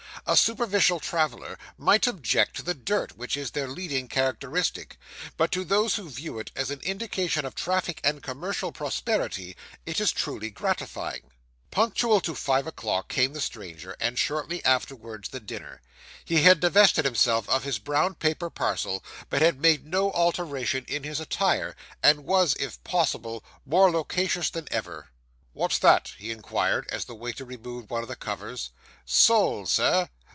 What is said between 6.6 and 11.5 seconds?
an indication of traffic and commercial prosperity, it is truly gratifying.'